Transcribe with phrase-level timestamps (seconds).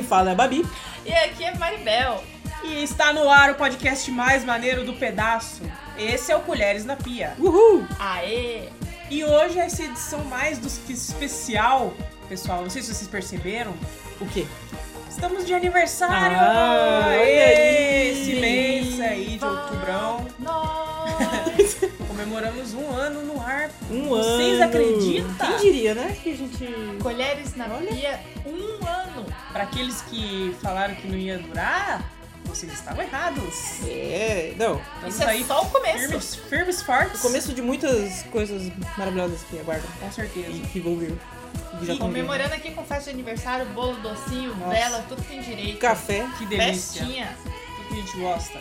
[0.00, 0.64] Quem fala é a Babi.
[1.04, 2.24] E aqui é Maribel.
[2.64, 5.60] e está no ar o podcast mais maneiro do pedaço.
[5.98, 7.34] Esse é o Colheres na Pia.
[7.38, 7.86] Uhul!
[7.98, 8.68] Aê!
[9.10, 11.92] E hoje é essa edição mais do que especial,
[12.28, 12.62] pessoal.
[12.62, 13.74] Não sei se vocês perceberam.
[14.20, 14.46] O quê?
[15.08, 16.36] Estamos de aniversário!
[16.38, 18.10] Ah, olha Ê, aí!
[18.22, 20.26] Esse mês aí de outubrão.
[20.38, 21.76] Nós!
[22.08, 23.70] Comemoramos um ano no ar.
[23.90, 24.64] Um Vocês ano.
[24.64, 25.46] acreditam?
[25.46, 26.16] Quem diria, né?
[26.22, 26.66] Que a gente.
[27.02, 27.86] Colheres na Olha.
[27.86, 28.79] pia, um.
[29.52, 32.02] Para aqueles que falaram que não ia durar,
[32.44, 33.80] vocês estavam errados.
[33.86, 34.76] É, não.
[34.76, 35.98] Estamos Isso é aí só o começo.
[35.98, 37.20] firmes, firmes fortes.
[37.20, 39.90] O começo de muitas coisas maravilhosas que aguardam.
[40.00, 40.50] Com certeza.
[40.50, 41.18] E que vão vir.
[41.82, 44.72] E E comemorando aqui com festa de aniversário, bolo, docinho, Nossa.
[44.72, 45.78] vela, tudo tem direito.
[45.78, 46.26] Café.
[46.38, 47.00] Que delícia.
[47.02, 47.36] Festinha.
[47.44, 48.58] Tudo que a gente gosta.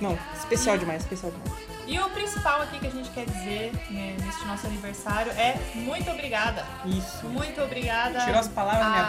[0.00, 1.62] Não, especial demais, especial demais.
[1.86, 6.10] E o principal aqui que a gente quer dizer né, neste nosso aniversário é muito
[6.10, 6.64] obrigada.
[6.86, 7.26] Isso.
[7.26, 9.02] Muito obrigada Tirou as palavras da minha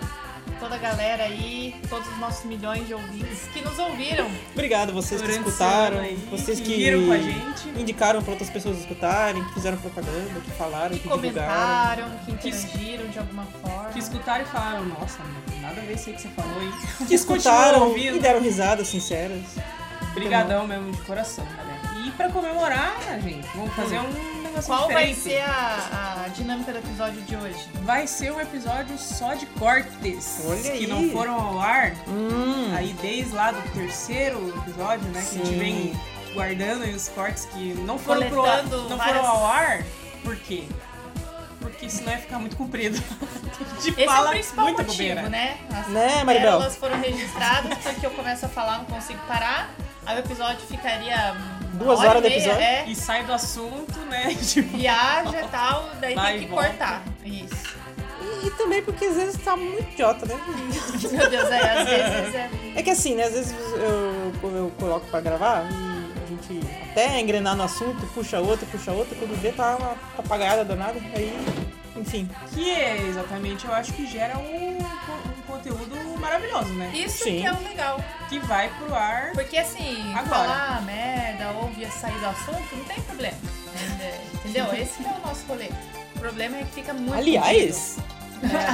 [0.00, 0.19] boca.
[0.60, 4.30] Toda a galera aí, todos os nossos milhões de ouvintes que nos ouviram.
[4.52, 7.68] Obrigado vocês que Durante esse escutaram, aí, vocês que que riram com a gente.
[7.80, 11.16] indicaram para outras pessoas escutarem, que fizeram propaganda, que falaram, Que que, divulgaram.
[11.48, 13.88] comentaram, que Que- interagiram de alguma forma.
[13.90, 15.18] Que escutaram e falaram, nossa,
[15.60, 16.72] nada a ver isso aí que você falou aí.
[17.08, 19.42] Que escutaram e deram risadas sinceras.
[20.14, 21.80] Brigadão mesmo, de coração, galera.
[22.06, 25.20] E pra comemorar, gente, vamos fazer um Qual vai diferente.
[25.20, 27.68] ser a, a dinâmica do episódio de hoje?
[27.82, 30.42] Vai ser um episódio só de cortes.
[30.46, 30.86] Olha que aí.
[30.86, 31.92] não foram ao ar.
[32.08, 32.72] Hum.
[32.76, 35.20] Aí desde lá do terceiro episódio, né?
[35.22, 35.58] Que a gente Sim.
[35.58, 36.00] vem
[36.34, 38.36] guardando aí os cortes que não foram, pro,
[38.88, 39.82] não várias- foram ao ar.
[40.22, 40.64] Por quê?
[41.60, 42.96] Porque senão ia ficar muito comprido.
[43.82, 45.28] gente Esse é fala o principal muita motivo, bobeira.
[45.28, 45.58] né?
[45.70, 46.50] As Né, Maribel?
[46.52, 49.70] pérolas foram registradas porque eu começo a falar, não consigo parar.
[50.06, 51.36] Aí o episódio ficaria
[51.80, 52.60] Duas hora horas e do episódio?
[52.60, 54.34] É, E sai do assunto, né?
[54.42, 56.68] Tipo, viaja e tal, daí Vai tem que volta.
[56.68, 57.02] cortar.
[57.24, 57.80] Isso.
[58.22, 60.34] E, e também porque às vezes tá muito idiota, né?
[61.10, 62.50] Meu Deus, é, às vezes é.
[62.76, 63.24] É que assim, né?
[63.24, 68.38] Às vezes eu, eu coloco pra gravar e a gente até engrenar no assunto, puxa
[68.40, 71.00] outro, puxa outro, quando vê tá uma papagaiada danada.
[71.14, 71.34] Aí,
[71.96, 72.28] enfim.
[72.54, 74.78] que é exatamente, eu acho que gera um
[75.50, 76.90] conteúdo maravilhoso, né?
[76.94, 77.40] Isso Sim.
[77.40, 78.04] que é o legal.
[78.28, 79.32] Que vai pro ar.
[79.32, 80.24] Porque assim, Agora.
[80.24, 83.36] falar merda ou via sair do assunto, não tem problema.
[84.44, 84.72] Entendeu?
[84.74, 85.68] Esse que é o nosso rolê.
[86.16, 87.14] O problema é que fica muito.
[87.14, 88.20] Aliás, comprido.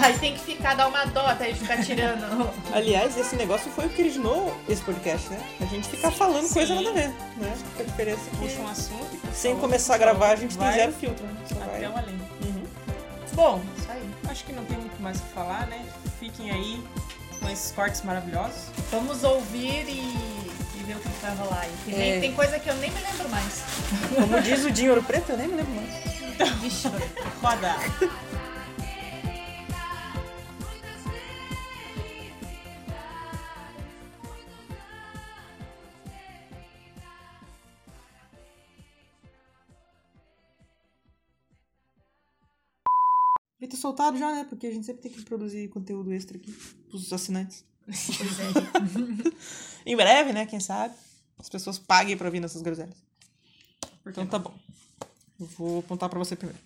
[0.05, 2.51] Aí tem que ficar, dar uma dó até de ficar tirando.
[2.73, 5.41] aliás, esse negócio foi o que originou esse podcast, né?
[5.61, 6.85] A gente ficar falando coisa Sim.
[6.85, 7.57] nada a ver, né?
[7.79, 10.37] A diferença é Puxa que um assunto e puxa sem começar a puxa gravar a
[10.37, 11.35] gente tem vai zero filtro, né?
[11.49, 11.77] Só vai.
[11.77, 12.15] Até o além.
[12.15, 12.65] Uhum.
[13.35, 14.11] Bom, Isso aí.
[14.31, 15.84] acho que não tem muito mais o que falar, né?
[16.19, 16.83] Fiquem aí
[17.41, 18.71] com esses cortes maravilhosos.
[18.91, 21.72] Vamos ouvir e, e ver o que vai rolar aí.
[21.87, 22.21] Nem- É.
[22.21, 23.62] Tem coisa que eu nem me lembro mais.
[24.16, 26.56] Como diz o Dinheiro Preto, eu nem me lembro mais.
[26.61, 26.89] Vixe,
[27.41, 27.77] Roda.
[43.87, 44.47] Soltado já, né?
[44.49, 46.53] Porque a gente sempre tem que produzir conteúdo extra aqui
[46.89, 47.65] pros assinantes.
[47.87, 49.31] pois é.
[49.87, 50.45] Em breve, né?
[50.47, 50.95] Quem sabe?
[51.39, 52.97] As pessoas paguem pra ouvir nossas groselhas.
[54.05, 54.55] Então tá bom.
[55.39, 56.59] Eu vou apontar pra você primeiro.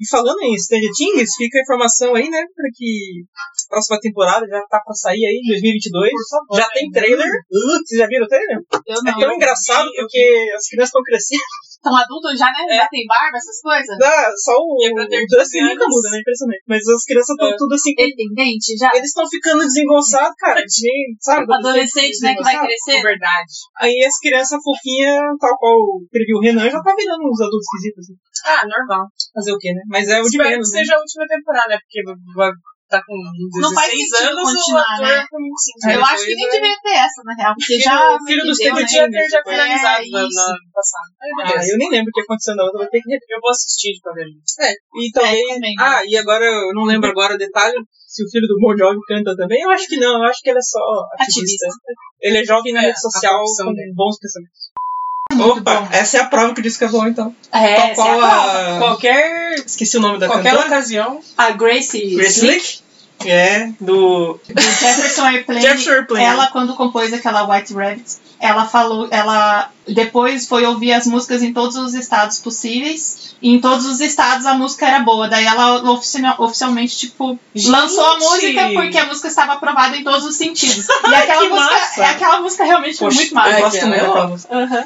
[0.00, 3.22] E falando em Stranger Things, fica a informação aí, né, pra que
[3.66, 6.10] a próxima temporada já tá pra sair aí, em 2022.
[6.56, 7.26] já tem trailer.
[7.28, 8.56] Uh, vocês já viram o trailer?
[8.86, 9.18] Eu É não.
[9.20, 11.42] tão engraçado porque as crianças estão crescendo.
[11.82, 12.60] São adultos já, né?
[12.76, 13.96] Já tem barba, essas coisas?
[13.98, 16.18] Dá, só o, E é pra ter o Dustin 15 nunca muda, né?
[16.20, 16.62] Impressionante.
[16.68, 17.56] Mas as crianças estão É.
[17.56, 17.92] tudo assim.
[17.96, 18.90] Ele tem dente já?
[18.92, 20.60] Eles estão ficando desengonçados, cara.
[20.60, 21.48] Nem, sabe?
[21.48, 23.00] Adolescente, né, que vai crescer.
[23.02, 23.52] Verdade.
[23.80, 25.76] Aí as crianças fofinhas, tal qual
[26.12, 28.04] previu o Renan, já tá virando uns adultos esquisitos.
[28.04, 28.16] Assim.
[28.44, 29.06] Ah, normal.
[29.34, 29.80] Fazer o quê, né?
[29.88, 30.80] Mas é o de Espero menos, que né?
[30.84, 32.00] seja a última temporada, porque
[32.36, 32.52] vai-
[32.90, 35.24] tá com 16 Não faz sentido anos, continuar, o ator né?
[35.30, 38.14] com 25 Eu acho que nem devia ter essa, na real, porque Filho, já.
[38.14, 38.86] o filho do Steve né?
[38.90, 41.08] Theater já É, finalizado no ano passado.
[41.22, 41.72] Aí, Ah, beleza.
[41.72, 43.14] eu nem lembro o que aconteceu na outra, vou ter que.
[43.14, 44.42] Eu vou assistir de qualquer jeito.
[44.60, 45.54] É, e talvez.
[45.54, 45.74] também.
[45.78, 47.76] ah, e agora eu não lembro agora o detalhe
[48.06, 49.62] se o filho do Bon Jovi canta também.
[49.62, 50.80] Eu acho que não, eu acho que ele é só
[51.18, 51.66] ativista.
[52.20, 53.92] Ele é jovem na É, rede social com dele.
[53.94, 54.70] bons pensamentos.
[55.32, 57.34] Opa, essa é a prova que o disco é bom, então.
[57.52, 58.76] É, Qual- essa é qual a prova.
[58.76, 60.66] a- Qualquer, Esqueci o nome da qualquer cantora.
[60.66, 61.20] ocasião.
[61.38, 62.79] A Gracie, Grace Slick, Slick?
[63.24, 66.24] É, do do Jefferson Airplane, Jefferson Airplane.
[66.24, 71.52] ela quando compôs aquela White Rabbit, ela falou, ela depois foi ouvir as músicas em
[71.52, 73.34] todos os estados possíveis.
[73.42, 75.28] E em todos os estados a música era boa.
[75.28, 77.70] Daí ela ofici- oficialmente, tipo, Gente!
[77.70, 80.86] lançou a música porque a música estava aprovada em todos os sentidos.
[81.10, 82.02] E aquela que música, massa!
[82.02, 83.50] é, aquela música realmente foi Poxa, muito massa.
[83.50, 84.56] eu gosto muito ela é daquela música.
[84.56, 84.84] Aham.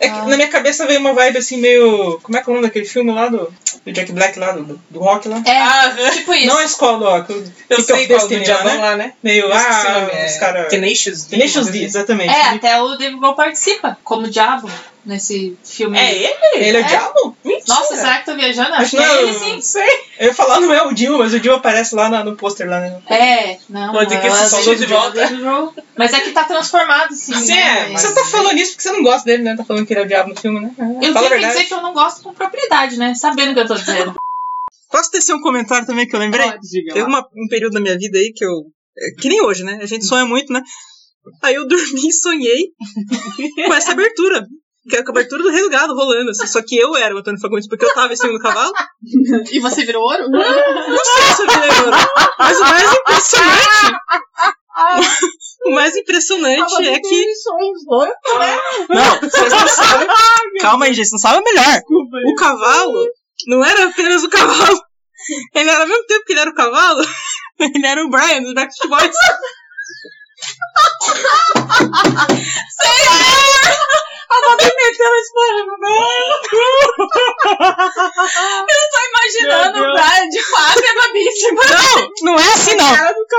[0.00, 2.18] É que na minha cabeça veio uma vibe assim meio.
[2.22, 3.52] Como é que é o nome daquele filme lá do,
[3.84, 5.42] do Jack Black lá, do, do rock lá?
[5.44, 6.46] É, Ah, tipo isso.
[6.46, 8.80] Não a escola do rock, o eu Kick sei qual, do Destiny lá, Diabão né?
[8.80, 9.12] lá, né?
[9.22, 10.68] Meio, Eu ah, nome, é os caras.
[10.68, 11.36] Tenacious D.
[11.36, 12.34] Tenacious D, coisa exatamente.
[12.34, 14.70] É, até o David Grohl participa como diabo
[15.04, 15.98] nesse filme.
[15.98, 16.34] É ele?
[16.66, 16.88] Ele é o É.
[16.88, 17.36] diabo?
[17.68, 18.74] Nossa, será que tô viajando?
[18.74, 19.20] Acho Acho que que é não.
[19.22, 19.60] ele sim.
[19.60, 19.88] sei.
[20.18, 22.68] Eu ia falar não é o Dio, mas o Dio aparece lá na- no pôster
[22.68, 23.00] lá, né?
[23.08, 23.92] É, não.
[23.92, 24.64] Pode que é o esse.
[24.64, 24.86] David
[25.40, 25.74] Grohl.
[25.96, 27.34] Mas é que tá transformado, sim.
[27.34, 27.60] Sim, né?
[27.60, 29.56] é, Mas- Você tá falando isso porque você não gosta dele, né?
[29.56, 30.70] Tá falando que ele é o diabo no filme, né?
[31.02, 33.14] Eu Fala que dizer que eu não gosto com propriedade, né?
[33.14, 34.14] Sabendo o que eu tô dizendo.
[34.90, 36.46] Posso tecer um comentário também que eu lembrei?
[36.60, 38.64] Diga Teve uma- um período da minha vida aí que eu.
[38.98, 39.78] é, Que nem hoje, né?
[39.80, 40.60] A gente sonha muito, né?
[41.42, 42.68] Aí eu dormi e sonhei
[43.66, 44.46] com essa abertura.
[44.90, 46.30] Que a abertura do Rei do Gado rolando.
[46.30, 46.46] assim.
[46.46, 48.72] Só que eu era o Antônio Fagundes, porque eu tava em cima do cavalo.
[49.52, 50.28] E você virou ouro?
[50.30, 50.40] Não
[51.04, 51.96] sei se eu virei ouro.
[52.38, 53.92] Mas o mais impressionante.
[55.66, 57.26] o mais impressionante é que.
[58.88, 60.08] Não, vocês não sabem.
[60.60, 61.80] Calma aí, gente, vocês não sabem melhor.
[62.26, 63.06] O cavalo
[63.46, 64.80] não era apenas o cavalo.
[65.54, 67.02] Ele era ao mesmo tempo que ele era o cavalo,
[67.60, 69.16] ele era o Brian dos Backstreet Boys.
[79.10, 81.60] Imaginando o Brian de quase abismo.
[82.22, 82.94] Não, não é assim não.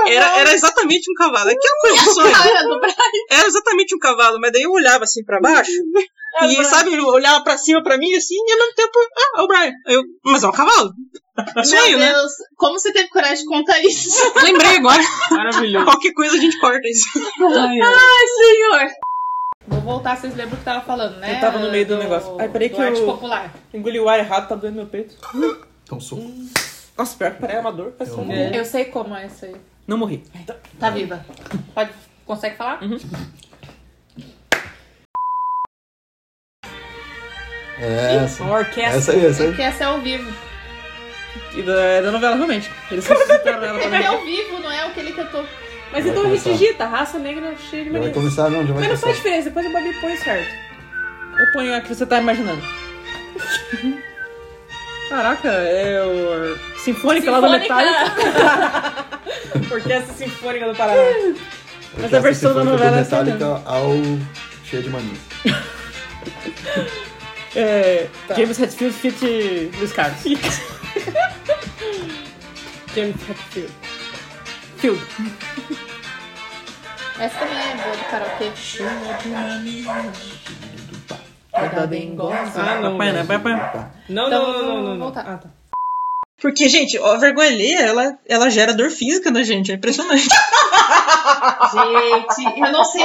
[0.08, 1.50] Era, era exatamente um cavalo.
[1.50, 2.62] É que é uma coisa de sonho.
[2.68, 2.80] Do.
[3.30, 5.70] Era exatamente um cavalo, mas daí eu olhava assim pra baixo.
[6.48, 9.42] E sabe, eu olhava pra cima pra mim assim, e ao mesmo tempo, ah, é
[9.42, 9.72] o Brian.
[9.86, 10.90] Eu, mas é um cavalo.
[11.64, 12.12] Sonho, Meu né?
[12.12, 14.08] Deus, como você teve coragem de contar isso?
[14.42, 15.02] Lembrei agora.
[15.30, 15.84] Maravilhoso.
[15.84, 17.04] Qualquer coisa a gente corta isso.
[17.40, 18.90] Ai, senhor.
[19.68, 21.36] Vou voltar, vocês lembram o que tava falando, né?
[21.36, 22.36] Eu tava no meio do negócio.
[22.40, 23.54] Ai, peraí do que arte eu- popular.
[23.72, 25.14] Engoli o ar errado, tá doendo meu peito.
[25.84, 26.18] Então sou.
[27.02, 27.92] Nossa, pior que parece amador.
[27.98, 28.32] Eu um...
[28.32, 28.56] É.
[28.56, 29.56] Eu sei como é isso aí.
[29.88, 30.22] Não morri.
[30.78, 31.26] Tá viva.
[31.74, 31.90] Pode,
[32.24, 32.78] consegue falar?
[37.80, 38.44] É, essa.
[38.44, 38.98] Uma orquestra.
[38.98, 39.48] Essa aí, essa aí.
[39.48, 40.32] Porque essa é ao vivo.
[41.56, 42.72] E da, é da novela romântica.
[42.88, 45.44] Eles ressuscitaram ela É ao vivo, não é o que ele cantou.
[45.90, 48.14] Mas Vai então a gente digita, raça negra cheia de Já vai mania.
[48.14, 50.54] começar, não, já vai Mas não faz diferença, depois o Babi põe certo.
[51.36, 52.62] Eu ponho a que você tá imaginando.
[55.10, 56.71] Caraca, é o.
[56.82, 58.12] Sinfônica, lá do Metallica.
[59.74, 61.00] Orquestra Sinfônica do Paraná.
[61.98, 63.90] Mas a versão da novela é Metallica ao
[64.64, 65.18] cheio de manias.
[67.54, 68.08] É.
[68.34, 69.70] James Hetfield feat.
[69.76, 70.22] Luiz Carlos.
[72.94, 73.70] James Hetfield.
[74.78, 75.02] Field.
[77.18, 78.50] Essa também é boa do karaokê.
[81.52, 82.58] Cada bem gosta.
[82.62, 82.92] Ah, não.
[82.92, 83.22] Papai, né?
[83.22, 83.42] velho.
[83.42, 83.86] Papai.
[84.08, 84.98] Não, Então, não, não, não, vamos não, não.
[84.98, 85.24] voltar.
[85.28, 85.48] Ah, tá.
[86.42, 90.28] Porque, gente, a vergonha alheia, ela, ela gera dor física na gente, é impressionante.
[91.72, 93.00] Gente, eu não sei.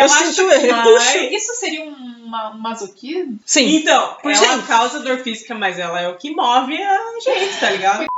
[0.00, 0.48] eu sinto
[0.96, 2.26] acho que isso seria um,
[2.60, 3.40] masoquismo?
[3.46, 3.76] Sim.
[3.76, 4.66] Então, Por ela gente.
[4.66, 8.04] causa dor física, mas ela é o que move a gente, tá ligado?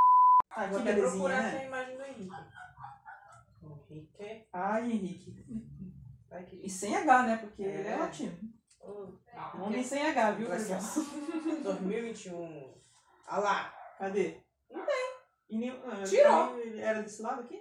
[0.58, 2.28] Ah, vou procurar essa imagem aí.
[3.90, 4.46] Henrique.
[4.54, 5.37] Ai, Henrique.
[6.62, 7.37] E sem H, né?
[7.37, 8.32] Porque ele é latino.
[8.80, 9.08] Oh,
[9.62, 10.49] Homem sem H, viu?
[10.58, 10.78] Ser
[11.62, 12.73] 2021.
[13.26, 13.75] Ah lá.
[13.99, 14.45] Cadê?
[14.70, 15.06] Não tem.
[15.49, 16.58] E nem, ah, Tirou.
[16.58, 17.61] ele Era desse lado aqui?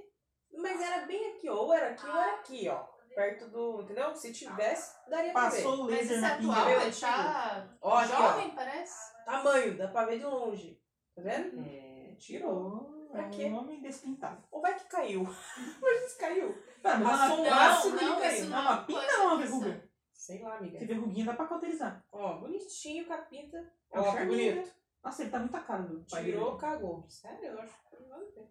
[0.58, 1.56] Mas era bem aqui, ó.
[1.56, 2.84] ou era aqui ou era aqui, ó.
[3.16, 3.82] Perto do.
[3.82, 4.14] Entendeu?
[4.16, 5.56] Se tivesse, daria pra ver.
[5.64, 6.66] Passou o Mas laser esse na atual pinga.
[6.66, 8.18] Meu, é tá Ó, aqui, ó.
[8.18, 9.16] jovem, parece.
[9.26, 10.82] Tamanho, dá pra ver de longe.
[11.16, 11.62] Tá vendo?
[11.66, 12.94] É, tirou.
[13.12, 13.46] Pra É quê?
[13.46, 14.44] um homem despintado.
[14.52, 15.24] Ou vai que caiu?
[15.82, 16.54] Mas isso caiu.
[16.82, 18.46] Tá, mas Passou um Não, laço não, e ele caiu.
[18.48, 19.90] Não, uma pinta pode ou uma verruga?
[20.14, 20.78] Sei lá, amiga.
[20.78, 22.06] Porque verruguinha dá pra cauterizar.
[22.12, 23.58] Ó, bonitinho, capita.
[23.94, 24.76] É um Ó, que charminho, bonito.
[25.06, 26.62] Nossa, ele tá muito a cara do pai Tirou, dele.
[26.62, 27.06] cagou.
[27.08, 28.50] Sério, eu acho que não vai ver.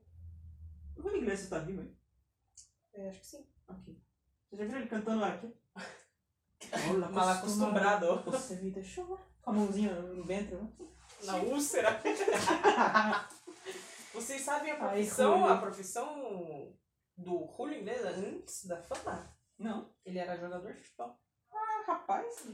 [0.95, 1.97] Como inglês você tá vivo aí?
[2.95, 3.47] É, acho que sim.
[3.69, 4.01] Ok.
[4.49, 5.53] Você já viu ele cantando aqui?
[6.91, 8.23] Olha, Mal acostumado.
[8.27, 10.73] Você me deixou com a mãozinha no ventre, né?
[11.25, 12.01] Na úlcera.
[14.15, 15.53] Vocês sabem a Ai, profissão, Julio.
[15.53, 16.77] a profissão
[17.17, 19.37] do Julio Iglesias antes da fama?
[19.59, 19.93] Não.
[20.05, 21.19] Ele era jogador de futebol.
[21.53, 22.47] Ah, rapaz.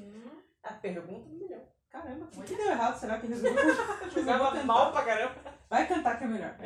[0.62, 1.68] A pergunta do milhão.
[1.90, 2.28] Caramba.
[2.36, 2.98] O que deu errado?
[2.98, 3.74] Será que resolveu?
[4.14, 5.34] Jogava mal pra caramba.
[5.68, 6.56] Vai cantar que é melhor.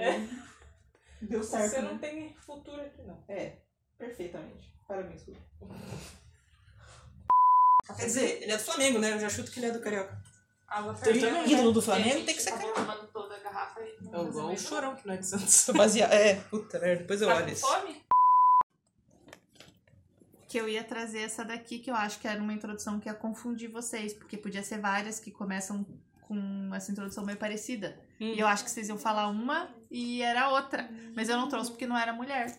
[1.23, 1.89] Deu certo, Você né?
[1.91, 3.23] não tem futuro aqui, não.
[3.29, 3.57] É,
[3.99, 4.75] perfeitamente.
[4.87, 5.41] Parabéns, Julio.
[7.97, 9.13] Quer dizer, ele é do Flamengo, né?
[9.13, 10.19] Eu já chuto que ele é do Carioca.
[10.67, 11.49] Água Tem fervendo.
[11.49, 12.93] ídolo do Flamengo, tem que ser acabou carioca.
[12.95, 15.67] tomando toda a garrafa e não É igual o chorão que não é de Santos.
[15.77, 16.13] Baseado.
[16.13, 17.41] É, puta merda, depois eu nada.
[17.41, 17.67] olho Tá isso.
[17.67, 18.04] com fome?
[20.55, 23.15] Que eu ia trazer essa daqui, que eu acho que era uma introdução que ia
[23.15, 25.85] confundir vocês, porque podia ser várias que começam
[26.23, 27.99] com essa introdução meio parecida.
[28.21, 30.89] E eu acho que vocês iam falar uma e era outra.
[31.17, 32.57] Mas eu não trouxe porque não era mulher.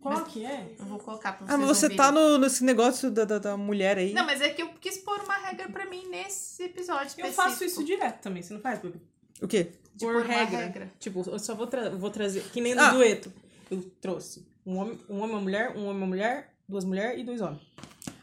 [0.00, 0.76] Qual que é?
[0.78, 1.96] Eu vou colocar pra vocês Ah, mas você ouvirem.
[1.96, 4.12] tá no, nesse negócio da, da, da mulher aí.
[4.12, 7.42] Não, mas é que eu quis pôr uma regra pra mim nesse episódio Eu específico.
[7.42, 9.00] faço isso direto também, você não faz, Bubi?
[9.42, 9.72] O quê?
[9.92, 10.58] de Por pôr regra.
[10.58, 10.92] regra.
[11.00, 12.44] Tipo, eu só vou, tra vou trazer.
[12.52, 12.90] Que nem no Ah.
[12.90, 13.32] dueto.
[13.68, 17.24] Eu trouxe um homem, um homem, uma mulher, um homem, uma mulher, duas mulheres e
[17.24, 17.62] dois homens.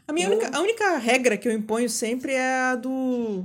[0.06, 3.44] A minha Eu- única, a única regra que eu imponho sempre é a do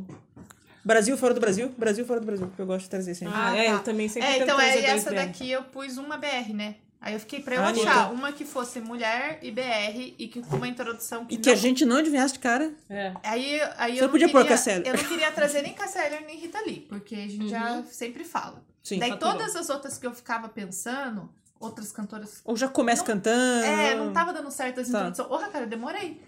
[0.84, 1.70] Brasil fora do Brasil.
[1.78, 3.34] Brasil fora do Brasil, que eu gosto de trazer sempre.
[3.36, 3.72] Ah, Ah, é, tá.
[3.74, 5.16] eu também sempre É, então é essa BR.
[5.16, 6.76] daqui eu pus uma BR, né?
[7.00, 10.42] Aí eu fiquei pra eu Ah, achar uma que fosse mulher e BR e que
[10.42, 11.44] com uma introdução que E não...
[11.44, 12.74] que a gente não adivinhasse de cara.
[12.90, 13.14] É.
[13.24, 14.90] Aí, aí Você eu não podia pôr queria, Cassélia.
[14.90, 17.86] Eu não queria trazer nem Cassélia nem Rita Lee, porque a gente já Uhum.
[17.86, 18.64] sempre fala.
[18.84, 18.98] Sim.
[18.98, 19.34] Daí faturou.
[19.36, 22.42] todas as outras que eu ficava pensando, outras cantoras...
[22.46, 23.66] Ou já começa Não- cantando.
[23.66, 25.00] É, não tava dando certo as Tá.
[25.00, 25.28] introduções.
[25.28, 26.22] Porra, cara, eu demorei.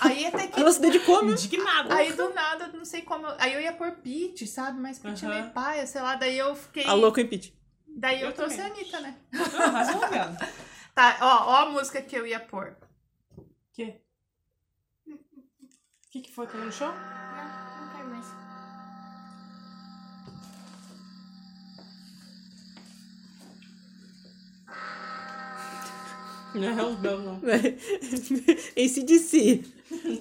[0.00, 0.58] Aí até que...
[0.60, 1.32] Ela se dedicou, meu.
[1.34, 1.92] Indignado.
[1.92, 3.26] Aí do nada, não sei como.
[3.38, 4.80] Aí eu ia pôr Pitch, sabe?
[4.80, 6.14] Mas Pitch é meio paia, sei lá.
[6.16, 6.84] Daí eu fiquei.
[6.86, 7.52] A louca em pitch.
[7.86, 8.72] Daí eu, Eu trouxe também.
[8.72, 9.16] a Anitta, né?
[10.94, 12.76] Tá, ó, ó a música que eu ia pôr.
[13.72, 14.00] Que?
[15.06, 16.88] O que, que foi que no show?
[16.88, 18.26] Não, não quero mais.
[26.54, 27.40] Não é Hells Bells, não.
[28.84, 29.62] ACDC.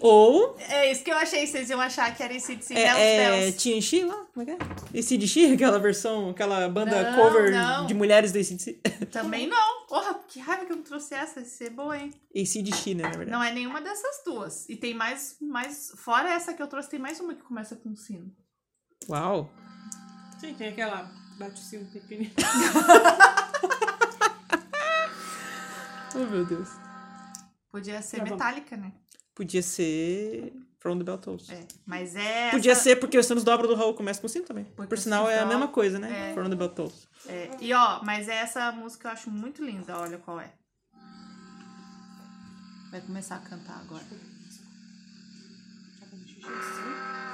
[0.02, 3.02] Ou É isso que eu achei, vocês iam achar que era esse de é, Hells
[3.02, 3.58] é Bells.
[3.58, 4.26] TNX lá?
[4.34, 5.00] Como é que é?
[5.00, 7.86] ACDC, aquela versão, aquela banda Não, cover não.
[7.86, 8.74] de mulheres do ACDC.
[9.12, 9.86] Também não.
[9.88, 11.40] Porra, que raiva que eu não trouxe essa.
[11.40, 12.12] Ia ser boa, hein?
[12.36, 13.32] ACDC, né, na verdade.
[13.32, 14.68] Não é nenhuma dessas duas.
[14.70, 15.92] E tem mais, mais.
[15.98, 18.32] Fora essa que eu trouxe, tem mais uma que começa com sino.
[19.08, 19.52] Uau.
[20.40, 22.34] Sim, tem aquela bate o sino pequenininho.
[26.22, 26.70] Oh, meu Deus.
[27.72, 28.92] Podia ser Tá metálica, né?
[29.36, 31.52] Podia ser From the Bell Tolls.
[31.52, 31.66] É.
[31.86, 32.52] Mas é.
[32.52, 34.66] Podia essa- ser porque os Santos Dobra do Raul começa com sino também.
[34.66, 36.32] Porque Por sinal, é a mesma coisa, né?
[36.32, 36.34] É.
[36.34, 37.08] From the Bell Tolls.
[37.28, 40.52] É, e ó, mas essa música eu acho muito linda, olha qual é.
[42.92, 44.04] Vai começar a cantar agora.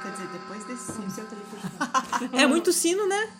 [0.01, 3.31] Quer dizer, depois desse que já É muito sino, né?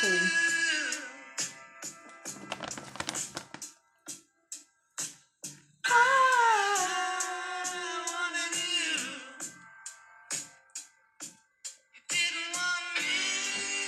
[0.00, 0.50] Beautiful.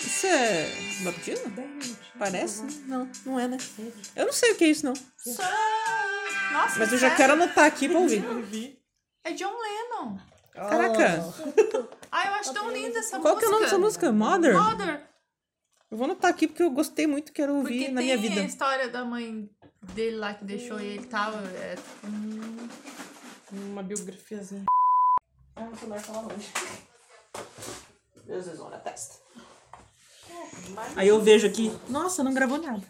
[0.05, 0.69] Isso é
[1.05, 1.53] Bob Dylan?
[2.19, 2.63] Parece?
[2.87, 3.59] Não, não é, né?
[4.15, 4.93] Eu não sei o que é isso, não.
[6.53, 8.79] Nossa, Mas eu já quero anotar aqui pra ouvir.
[9.25, 10.19] É John Lennon.
[10.53, 11.35] Caraca,
[12.11, 13.39] Ai, eu acho tão linda essa qual música.
[13.39, 14.13] que é o nome dessa música?
[14.13, 14.55] Mother?
[14.55, 15.12] Mother.
[15.93, 18.35] Eu vou anotar aqui porque eu gostei muito, quero ouvir Porque na tem minha a
[18.35, 18.41] vida.
[18.47, 19.47] história da mãe
[19.93, 21.33] dele lá que deixou ele e tal.
[21.35, 21.75] É,
[23.53, 24.65] Uma biografiazinha.
[25.55, 26.51] Ah, o celular tá lá longe.
[28.25, 29.21] Deus is on a testa.
[30.97, 32.83] Aí eu vejo aqui, nossa, não gravou nada.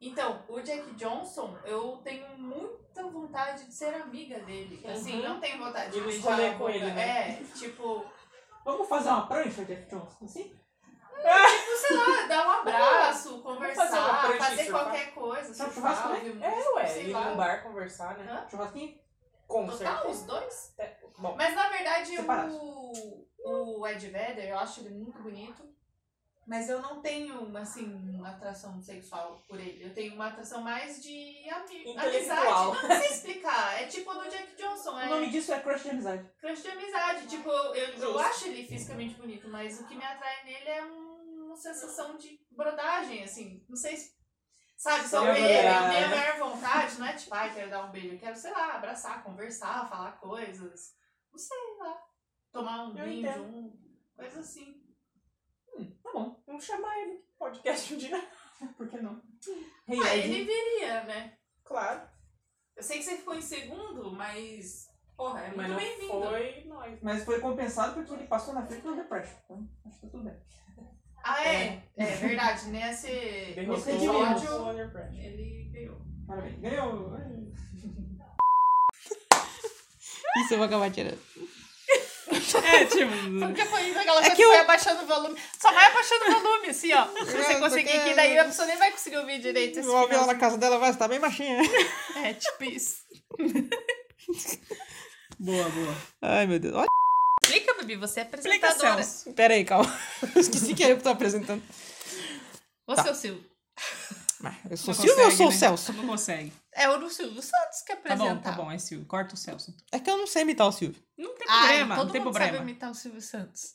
[0.00, 4.82] Então, o Jack Johnson, eu tenho muita vontade de ser amiga dele.
[4.86, 5.22] Assim, Uhum.
[5.28, 7.40] não tenho vontade De beijar a com ele, né?
[7.42, 8.04] É, tipo,
[8.64, 10.44] Vamos fazer uma prancha, Jeff Johnson, assim?
[10.44, 15.70] tipo, sei lá, dar um abraço, conversar, fazer fazer qualquer coisa.
[15.72, 16.14] Churrasco, né?
[16.16, 18.30] ouvir É, ué, ir num bar conversar, né?
[18.30, 18.48] Hã?
[18.48, 18.98] Churrasquinho?
[19.46, 20.08] Com Total, certeza.
[20.08, 20.74] os dois?
[20.78, 25.62] É, Bom, Mas na verdade o, o Ed Vedder, eu acho ele muito bonito.
[26.46, 29.84] Mas eu não tenho, assim, uma atração sexual por ele.
[29.84, 32.88] Eu tenho uma atração mais de ami amizade.
[32.88, 33.80] Não sei explicar.
[33.82, 34.98] É tipo do Jack Johnson.
[34.98, 36.30] É disso é crush de amizade.
[36.38, 37.26] crush de amizade.
[37.26, 41.46] Tipo, eu, eu acho ele fisicamente bonito, mas o que me atrai nele é um-
[41.46, 43.64] uma sensação de brodagem, assim.
[43.68, 44.12] Não sei se.
[44.76, 46.08] Sabe, só ver ele, né?
[46.08, 48.14] maior vontade, não é tipo, ai, quero dar um beijo.
[48.14, 50.92] Eu quero, sei lá, abraçar, conversar, falar coisas.
[51.32, 51.96] Não sei lá.
[52.52, 53.44] Tomar um Eu vinho entendo.
[53.44, 53.78] junto.
[54.16, 54.83] Coisa assim.
[56.14, 56.42] Tá bom.
[56.46, 58.28] Vamos chamar ele pro podcast um dia.
[58.76, 59.20] Por que não?
[59.88, 60.28] Hey, Ah, Ed.
[60.32, 61.36] ele viria, né?
[61.64, 62.08] Claro.
[62.76, 64.88] Eu sei que você ficou em segundo, mas.
[65.16, 66.12] Porra, é Mas muito bem-vindo.
[66.12, 66.98] foi nós.
[67.02, 69.36] Mas foi compensado porque ele passou na frente do Depression.
[69.44, 70.34] Então, acho que tá tudo bem.
[71.22, 71.82] Ah, é?
[71.96, 72.66] É verdade.
[72.68, 73.06] Nesse
[73.54, 76.00] Derrotou episódio, ele ganhou.
[76.26, 76.58] Parabéns.
[76.60, 77.12] Ganhou.
[80.36, 81.20] Isso eu vou acabar tirando.
[82.58, 83.12] É, tipo.
[83.46, 85.40] Porque foi aquela É que eu- abaixando o volume.
[85.60, 87.06] Só vai abaixando o volume, assim, ó.
[87.06, 90.14] Se você conseguir, porque- que daí a pessoa nem vai conseguir ouvir direito esse ouvir
[90.14, 91.58] ela na casa dela, vai estar bem baixinha.
[92.24, 92.96] É, tipo isso.
[95.38, 95.96] Boa, boa.
[96.22, 96.74] Ai, meu Deus.
[96.74, 96.86] Olha,
[97.44, 99.02] Explica, Bibi, você é apresentadora.
[99.36, 100.00] Pera aí, calma.
[100.34, 101.62] Eu esqueci que era eu que tô apresentando.
[102.86, 103.44] Você é o Silvio.
[104.40, 105.56] Mas eu sou Silvio ou eu sou o né?
[105.56, 105.92] Celso?
[105.92, 106.52] Não consegue.
[106.74, 108.34] É o do Silvio Santos que Tá apresenta.
[108.34, 109.06] bom, tá bom, é Silvio.
[109.06, 109.70] Corta o Celso.
[109.70, 109.86] então.
[109.92, 111.00] É que eu não sei imitar o Silvio.
[111.16, 112.52] Não tem Ah, problema, todo não tem mundo problema.
[112.58, 113.74] sabe imitar o Silvio Santos.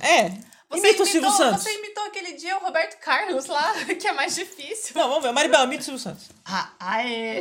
[0.00, 0.28] É.
[0.28, 0.38] Você
[0.70, 1.62] Imita imitou, o Silvio Santos.
[1.62, 4.94] Você imitou aquele dia o Roberto Carlos lá, que é mais difícil.
[4.94, 5.32] Não, vamos ver.
[5.32, 6.28] Maribel, imita o Silvio Santos.
[6.44, 7.40] Ah, aê.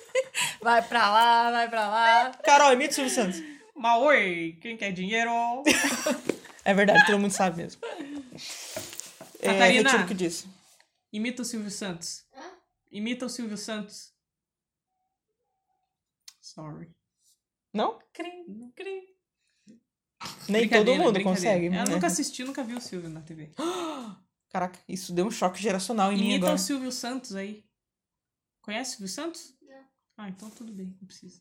[0.62, 2.30] vai pra lá, vai pra lá.
[2.44, 3.42] Carol, imita o Silvio Santos.
[3.74, 5.30] Mas oi, quem quer dinheiro?
[6.64, 7.80] É verdade, todo mundo sabe mesmo.
[9.40, 9.82] É, Catarina.
[9.90, 10.46] retiro o que disse.
[11.12, 12.22] Imita o Silvio Santos.
[12.88, 14.11] Imita o Silvio Santos.
[16.54, 16.90] Sorry.
[17.72, 17.98] Não?
[18.12, 19.06] Crim, crim.
[20.48, 21.66] Nem todo mundo consegue.
[21.66, 21.84] Eu né?
[21.88, 23.50] nunca assisti, nunca vi o Silvio na TV.
[24.50, 26.56] Caraca, isso deu um choque geracional em mim Imita agora.
[26.56, 27.64] o Silvio Santos aí.
[28.60, 29.54] Conhece o Silvio Santos?
[30.16, 31.40] Ah, então tudo bem, não precisa.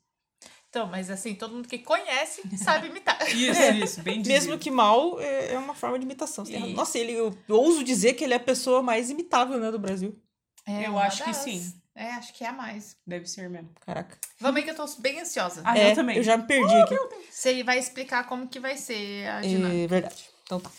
[0.70, 3.20] Então, mas assim, todo mundo que conhece sabe imitar.
[3.36, 4.34] Isso, isso, bem dizer.
[4.34, 6.46] Mesmo que mal, é é uma forma de imitação.
[6.46, 6.68] Isso.
[6.70, 10.18] Nossa, ele, eu ouso dizer que ele é a pessoa mais imitável, né, do Brasil.
[10.66, 11.38] É Eu acho que das.
[11.38, 11.81] sim.
[12.02, 12.98] É, acho que é a mais.
[13.06, 13.70] Deve ser mesmo.
[13.86, 14.18] Caraca.
[14.40, 15.62] Vamos aí que eu tô bem ansiosa.
[15.64, 16.24] Ah, é, eu também.
[16.24, 16.98] já me perdi aqui.
[17.30, 19.84] Você vai explicar como que vai ser a dinâmica.
[19.84, 20.30] É verdade.
[20.44, 20.72] Então tá.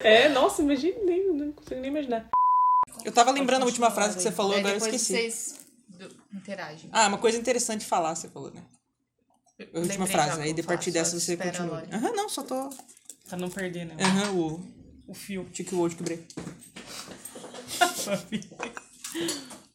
[0.00, 2.28] É, nossa, imagina, nem, não consigo nem imaginar.
[3.04, 5.12] Eu tava lembrando a última frase que você falou, Aí agora eu depois esqueci.
[5.32, 5.66] vocês
[6.34, 6.90] interagem.
[6.92, 8.64] Ah, uma coisa interessante de falar, você falou, né?
[9.72, 11.84] A última frase, que aí eu de partir dessa você continua.
[11.92, 12.68] Aham, não, só tô.
[13.28, 13.94] Pra não perder, né?
[14.00, 14.76] Aham, o.
[15.06, 15.44] O fio.
[15.52, 16.26] Tique o olho quebrei.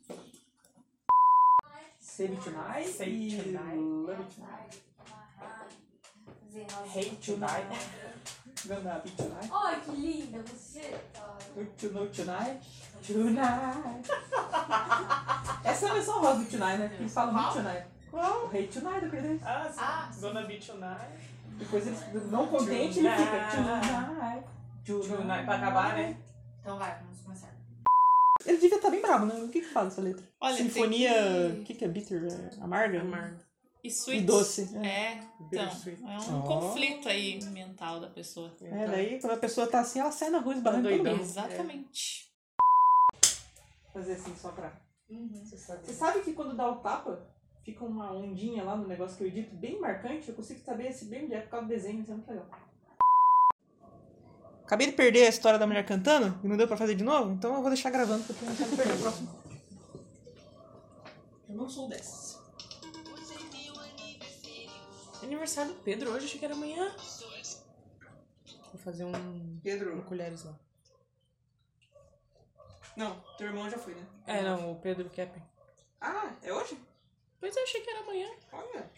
[2.21, 3.77] Save it tonight Save e it tonight.
[3.79, 4.77] love it tonight.
[6.93, 7.65] Hate tonight.
[8.67, 9.49] Gonna be tonight.
[9.51, 10.99] Ai, que linda você.
[11.81, 12.61] you know tonight?
[13.01, 14.07] Tonight.
[15.65, 16.95] Essa é a versão rosa do tonight, né?
[16.99, 17.87] Eles falam muito tonight.
[18.11, 18.45] Qual?
[18.49, 19.43] Hate tonight, eu acredito.
[19.43, 19.79] Ah, sim.
[19.81, 20.21] Ah, sim.
[20.21, 21.17] Gonna be tonight.
[21.57, 24.45] Depois eles, não contente, ele fica tonight.
[24.85, 26.17] Tonight, pra acabar, né?
[26.61, 27.60] Então vai, vamos começar.
[28.45, 29.35] Ele devia estar bem bravo, né?
[29.43, 30.25] O que que fala essa letra?
[30.39, 31.11] Olha, Sinfonia.
[31.55, 31.73] que- O que...
[31.75, 32.23] que é bitter?
[32.25, 33.39] É amarga?
[33.83, 34.21] E sweet.
[34.23, 34.69] E doce.
[34.77, 34.87] É.
[34.87, 35.63] É, então,
[36.07, 36.43] é um Oh.
[36.43, 38.55] conflito aí mental da pessoa.
[38.61, 41.13] É, daí quando a pessoa tá assim, ela sai na rua esbarrando todo doidão.
[41.17, 41.23] mundo.
[41.23, 42.29] Exatamente.
[43.93, 44.71] Fazer assim só pra.
[45.09, 45.43] Uhum.
[45.43, 45.85] Você sabe.
[45.85, 47.27] Você sabe que quando dá o tapa,
[47.65, 50.29] fica uma ondinha lá no negócio que eu edito bem marcante?
[50.29, 52.49] Eu consigo saber esse bem onde é por causa do desenho, isso é muito legal.
[54.71, 57.33] Acabei de perder a história da mulher cantando e não deu pra fazer de novo,
[57.33, 59.41] então eu vou deixar gravando porque eu não quero perder o próximo.
[61.49, 62.39] Eu não sou dessas.
[65.21, 66.89] Aniversário do Pedro hoje, achei que era amanhã.
[68.71, 69.59] Vou fazer um.
[69.61, 69.97] Pedro.
[69.97, 70.57] um colheres lá.
[72.95, 74.07] Não, teu irmão já foi, né?
[74.25, 75.43] É, não, o Pedro Kepper.
[75.99, 76.79] Ah, é hoje?
[77.41, 78.29] Pois eu achei que era amanhã.
[78.53, 78.89] Olha.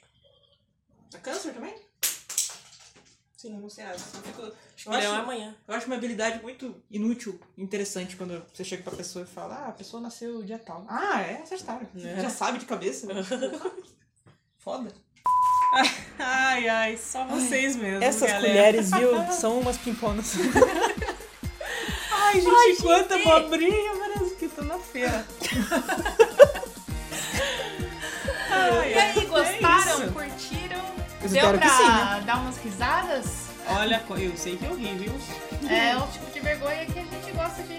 [1.15, 1.73] É câncer também?
[3.43, 3.95] Sim, nada.
[3.97, 4.41] Eu, fico-
[4.85, 5.53] eu é acho- amanhã.
[5.67, 9.67] Eu acho uma habilidade muito inútil, interessante, quando você chega pra pessoa e fala, ah,
[9.67, 10.85] a pessoa nasceu dia tal.
[10.87, 11.85] Ah, é Sagitário.
[11.97, 12.21] É.
[12.21, 13.05] Já sabe de cabeça.
[14.59, 14.89] Foda.
[16.17, 18.01] Ai, ai, só vocês mesmo.
[18.01, 18.47] Essas galera.
[18.47, 20.33] colheres, viu, são umas pimponas.
[22.11, 25.25] Ai, gente, quanta abobrinha, parece que tô na feira.
[28.49, 29.22] Ai, E
[31.29, 32.23] Deu pra que sim, né?
[32.25, 33.25] dar umas risadas?
[33.67, 35.13] Olha, eu sei que eu ri, viu?
[35.69, 37.77] É o tipo de vergonha que a gente gosta de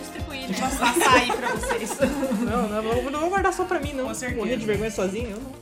[0.00, 0.56] distribuir, né?
[0.58, 1.98] Passar aí pra vocês.
[2.40, 4.06] Não, não, não, não vou guardar só pra mim, não.
[4.06, 4.40] Com certeza.
[4.40, 5.52] Morrer de vergonha sozinho, eu não.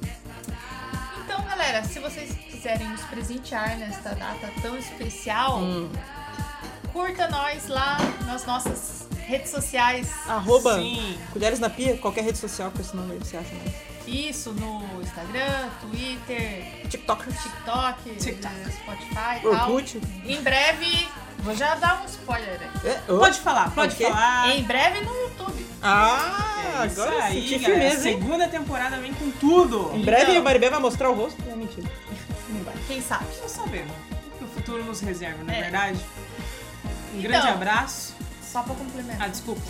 [1.25, 5.91] Então, galera, se vocês quiserem nos presentear nesta data tão especial, Hum.
[6.93, 10.11] curta nós lá nas nossas redes sociais.
[10.27, 11.19] Arroba Sim.
[11.33, 13.94] Colheres na Pia, qualquer rede social com esse nome aí você acha mais.
[14.07, 18.55] Isso no Instagram, Twitter, TikTok, TikTok, TikTok.
[18.73, 19.53] Spotify e tal.
[19.73, 20.01] Orkut.
[20.27, 22.89] Em breve, vou já dar um spoiler aqui.
[22.89, 23.19] É, oh.
[23.19, 24.05] Pode falar, pode quê?
[24.05, 24.51] falar.
[24.55, 25.67] Em breve no YouTube.
[25.83, 28.19] Ah, É isso agora aí, senti firmeza, hein?
[28.21, 29.91] Segunda temporada vem com tudo.
[29.95, 30.41] Em breve Então.
[30.41, 31.43] a Maribel vai mostrar o rosto.
[31.51, 31.91] É mentira.
[32.51, 32.75] Não vai.
[32.87, 33.25] Quem sabe?
[33.41, 33.93] Não sabemos
[34.35, 35.63] o que o futuro nos reserva, não é, É.
[35.63, 35.99] verdade?
[37.15, 37.23] Um Então.
[37.23, 38.15] grande abraço.
[38.43, 39.27] só pra complementar.
[39.27, 39.61] Ah, desculpa.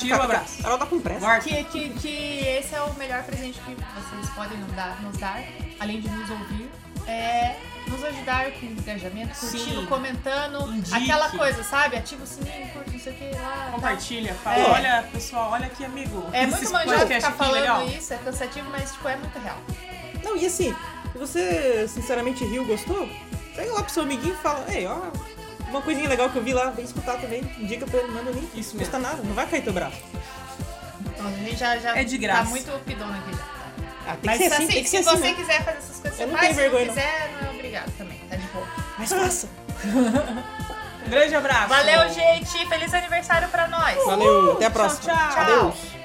[0.00, 0.64] Tira o abraço.
[0.64, 1.40] Ela tá com pressa.
[1.40, 2.08] Que, que, que
[2.46, 5.42] esse é o melhor presente que vocês podem nos dar, nos dar
[5.78, 6.70] além de nos ouvir.
[7.06, 7.56] É
[7.90, 9.86] nos ajudar com engajamento, curtindo, Sim.
[9.86, 10.72] comentando.
[10.72, 10.94] Indique.
[10.94, 11.96] Aquela coisa, sabe?
[11.96, 13.68] Ativa o sininho, curte, não sei o que lá.
[13.72, 14.56] Compartilha, fala.
[14.56, 14.70] É.
[14.70, 16.24] Olha, pessoal, olha aqui, amigo.
[16.32, 17.86] É muito manjado ficar falando legal.
[17.86, 19.58] isso, é cansativo, mas tipo, é muito real.
[20.22, 20.74] Não, e assim,
[21.12, 23.08] se você sinceramente riu, gostou,
[23.56, 25.00] pega lá pro seu amiguinho e fala, ei, ó,
[25.70, 28.34] uma coisinha legal que eu vi lá, vem escutar também, indica pra ele, manda o
[28.34, 28.58] link.
[28.58, 29.96] Isso Não custa nada, não vai cair teu braço.
[31.06, 32.44] Então a gente já, já É de graça.
[32.44, 33.44] tá muito pidona aqui já.
[34.06, 35.22] Ah, tem Mas que ser assim, assim, tem que se ser você assim.
[35.22, 35.34] né?
[35.34, 36.40] quiser fazer essas coisas, Eu você não faz.
[36.42, 37.02] tenho Se vergonha, não não.
[37.02, 38.18] quiser, não é obrigado também.
[38.28, 38.66] Tá de boa.
[38.98, 39.48] Mas faça.
[41.06, 41.68] Um grande abraço.
[41.68, 42.66] Valeu, gente.
[42.68, 43.96] Feliz aniversário pra nós.
[44.04, 45.12] Valeu, até a Tchau, próxima.
[45.14, 45.42] tchau.
[45.42, 45.99] Adeus.